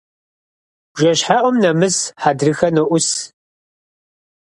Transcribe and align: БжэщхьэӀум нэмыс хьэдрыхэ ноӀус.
БжэщхьэӀум 0.93 1.55
нэмыс 1.61 1.97
хьэдрыхэ 2.21 2.67
ноӀус. 2.75 3.09